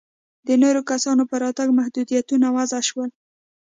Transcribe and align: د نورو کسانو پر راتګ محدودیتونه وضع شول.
د 0.47 0.49
نورو 0.63 0.81
کسانو 0.91 1.23
پر 1.29 1.39
راتګ 1.45 1.69
محدودیتونه 1.79 2.47
وضع 2.55 2.81
شول. 2.89 3.09